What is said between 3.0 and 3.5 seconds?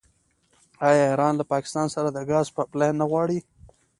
نه غواړي؟